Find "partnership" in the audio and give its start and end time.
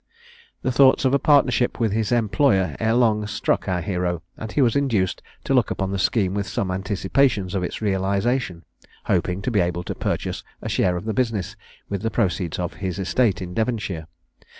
1.19-1.79